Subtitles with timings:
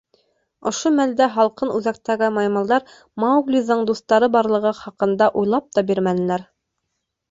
[0.69, 2.89] Ошо мәлдә һалҡын Үҙәктәге маймылдар
[3.27, 6.53] Мауглиҙың дуҫтары барлығы хаҡында уйлап та бирмәнеләр.